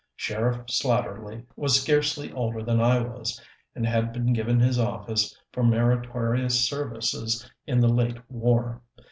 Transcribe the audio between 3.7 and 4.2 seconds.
and had